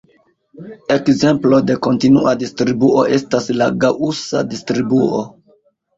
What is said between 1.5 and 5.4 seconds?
de kontinua distribuo estas la Gaŭsa distribuo.